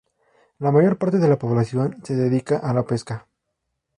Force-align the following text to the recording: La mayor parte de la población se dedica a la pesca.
La 0.57 0.71
mayor 0.71 0.97
parte 0.97 1.19
de 1.19 1.27
la 1.27 1.37
población 1.37 2.03
se 2.03 2.15
dedica 2.15 2.57
a 2.57 2.73
la 2.73 2.87
pesca. 2.87 3.27